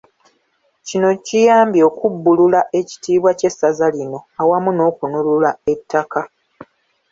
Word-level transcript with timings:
Kino 0.87 1.09
kiyambye 1.25 1.81
okubbulula 1.89 2.61
ekitiibwa 2.79 3.31
ky'essaza 3.39 3.87
lino 3.95 4.19
awamu 4.41 4.69
n'okununula 4.73 5.51
ettaka. 5.73 6.21